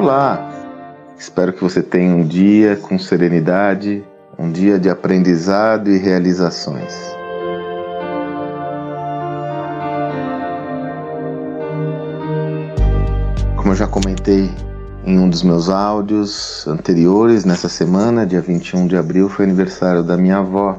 [0.00, 0.48] Olá!
[1.18, 4.04] Espero que você tenha um dia com serenidade,
[4.38, 6.94] um dia de aprendizado e realizações.
[13.56, 14.48] Como eu já comentei
[15.04, 20.16] em um dos meus áudios anteriores, nessa semana, dia 21 de abril, foi aniversário da
[20.16, 20.78] minha avó.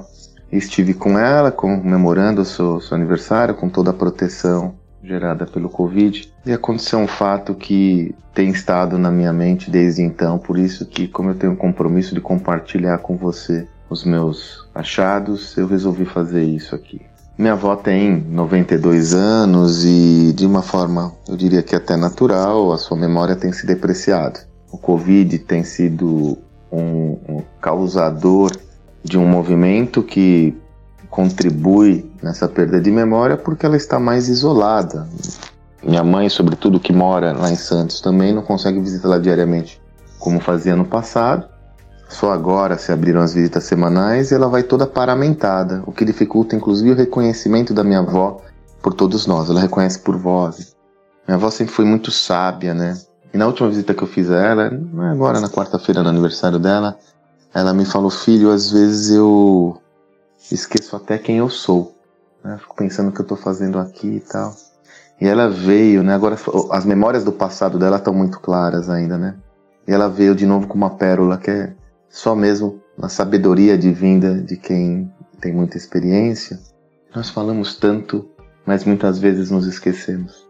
[0.50, 4.76] Estive com ela comemorando o seu, seu aniversário com toda a proteção
[5.10, 6.32] gerada pelo Covid.
[6.46, 11.08] E aconteceu um fato que tem estado na minha mente desde então, por isso que,
[11.08, 16.44] como eu tenho um compromisso de compartilhar com você os meus achados, eu resolvi fazer
[16.44, 17.02] isso aqui.
[17.36, 22.78] Minha avó tem 92 anos e, de uma forma, eu diria que até natural, a
[22.78, 24.40] sua memória tem se depreciado.
[24.72, 26.38] O Covid tem sido
[26.72, 28.52] um, um causador
[29.04, 30.56] de um movimento que
[31.10, 35.08] contribui nessa perda de memória porque ela está mais isolada.
[35.84, 39.82] Minha mãe, sobretudo que mora lá em Santos, também não consegue visitá-la diariamente
[40.20, 41.48] como fazia no passado.
[42.10, 46.56] Só agora se abriram as visitas semanais e ela vai toda paramentada, o que dificulta
[46.56, 48.42] inclusive o reconhecimento da minha avó
[48.82, 49.50] por todos nós.
[49.50, 50.76] Ela reconhece por voz.
[51.28, 52.98] Minha avó sempre foi muito sábia, né?
[53.32, 54.72] E na última visita que eu fiz a ela,
[55.12, 56.98] agora na quarta-feira no aniversário dela,
[57.54, 59.80] ela me falou: Filho, às vezes eu
[60.52, 61.96] esqueço até quem eu sou.
[62.44, 62.58] Né?
[62.58, 64.56] Fico pensando o que eu estou fazendo aqui e tal.
[65.20, 66.14] E ela veio, né?
[66.14, 66.38] Agora
[66.72, 69.36] as memórias do passado dela estão muito claras ainda, né?
[69.86, 71.74] E ela veio de novo com uma pérola que é
[72.10, 76.60] só mesmo na sabedoria divina de quem tem muita experiência.
[77.14, 78.30] Nós falamos tanto,
[78.66, 80.48] mas muitas vezes nos esquecemos.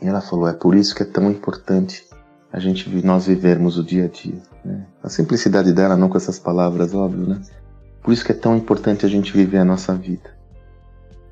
[0.00, 2.04] E ela falou: é por isso que é tão importante
[2.52, 4.42] a gente nós vivermos o dia a dia.
[4.62, 4.84] Né?
[5.02, 7.40] A simplicidade dela, não com essas palavras, óbvio, né?
[8.02, 10.30] Por isso que é tão importante a gente viver a nossa vida.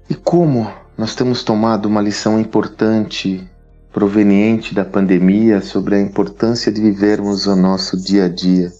[0.09, 3.49] E como nós temos tomado uma lição importante
[3.93, 8.73] proveniente da pandemia sobre a importância de vivermos o nosso dia a dia.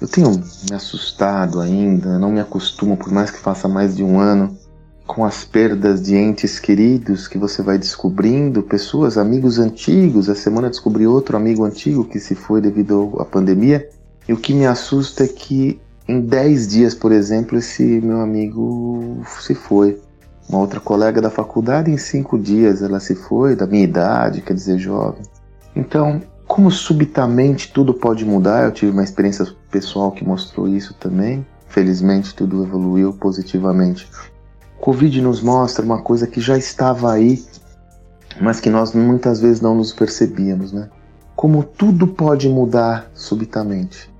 [0.00, 4.18] Eu tenho me assustado ainda, não me acostumo, por mais que faça mais de um
[4.18, 4.56] ano,
[5.06, 10.28] com as perdas de entes queridos que você vai descobrindo, pessoas, amigos antigos.
[10.28, 13.88] A semana descobri outro amigo antigo que se foi devido à pandemia.
[14.28, 19.22] E o que me assusta é que em 10 dias, por exemplo, esse meu amigo
[19.40, 20.00] se foi.
[20.48, 24.54] Uma outra colega da faculdade, em 5 dias, ela se foi, da minha idade, quer
[24.54, 25.22] dizer, jovem.
[25.74, 31.46] Então, como subitamente tudo pode mudar, eu tive uma experiência pessoal que mostrou isso também.
[31.68, 34.06] Felizmente, tudo evoluiu positivamente.
[34.76, 37.42] O Covid nos mostra uma coisa que já estava aí,
[38.40, 40.90] mas que nós muitas vezes não nos percebíamos, né?
[41.34, 44.11] Como tudo pode mudar subitamente.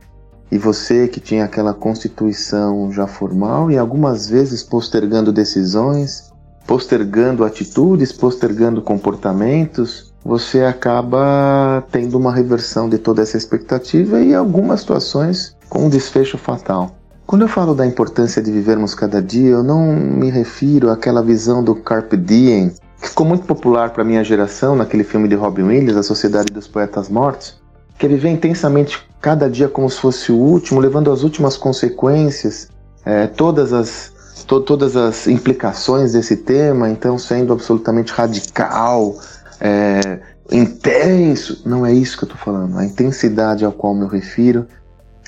[0.52, 6.30] E você que tinha aquela constituição já formal e algumas vezes postergando decisões,
[6.66, 14.80] postergando atitudes, postergando comportamentos, você acaba tendo uma reversão de toda essa expectativa e algumas
[14.80, 16.90] situações com um desfecho fatal.
[17.26, 21.64] Quando eu falo da importância de vivermos cada dia, eu não me refiro àquela visão
[21.64, 25.96] do carpe diem, que ficou muito popular para minha geração naquele filme de Robin Williams,
[25.96, 27.61] A Sociedade dos Poetas Mortos,
[27.98, 32.68] que é viver intensamente cada dia como se fosse o último, levando as últimas consequências,
[33.04, 34.12] é, todas as
[34.46, 39.16] to, todas as implicações desse tema, então sendo absolutamente radical,
[39.60, 40.20] é,
[40.50, 41.62] intenso.
[41.64, 42.76] Não é isso que eu estou falando.
[42.78, 44.66] A intensidade ao qual me refiro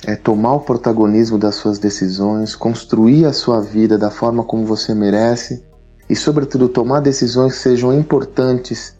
[0.05, 4.93] é tomar o protagonismo das suas decisões, construir a sua vida da forma como você
[4.93, 5.63] merece
[6.09, 8.93] e, sobretudo, tomar decisões que sejam importantes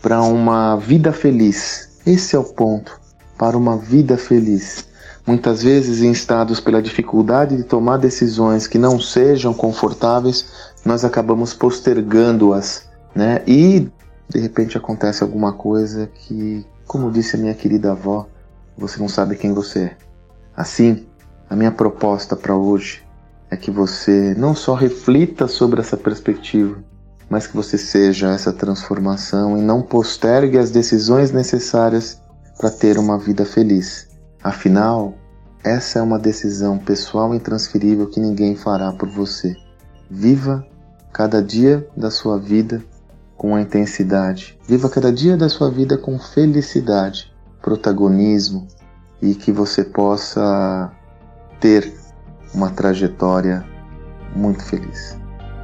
[0.00, 1.88] para uma vida feliz.
[2.04, 3.01] Esse é o ponto
[3.42, 4.86] para uma vida feliz.
[5.26, 10.46] Muitas vezes, instados pela dificuldade de tomar decisões que não sejam confortáveis,
[10.84, 13.42] nós acabamos postergando-as, né?
[13.44, 13.90] E
[14.28, 18.28] de repente acontece alguma coisa que, como disse a minha querida avó,
[18.78, 19.96] você não sabe quem você é.
[20.56, 21.04] Assim,
[21.50, 23.02] a minha proposta para hoje
[23.50, 26.76] é que você não só reflita sobre essa perspectiva,
[27.28, 32.21] mas que você seja essa transformação e não postergue as decisões necessárias
[32.58, 34.08] para ter uma vida feliz.
[34.42, 35.14] Afinal,
[35.64, 39.56] essa é uma decisão pessoal e intransferível que ninguém fará por você.
[40.10, 40.66] Viva
[41.12, 42.82] cada dia da sua vida
[43.36, 44.58] com intensidade.
[44.66, 48.66] Viva cada dia da sua vida com felicidade, protagonismo
[49.20, 50.90] e que você possa
[51.60, 51.92] ter
[52.54, 53.64] uma trajetória
[54.34, 55.16] muito feliz.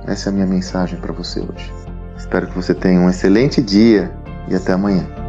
[0.06, 1.72] Essa é a minha mensagem para você hoje.
[2.16, 4.12] Espero que você tenha um excelente dia
[4.48, 5.27] e até amanhã.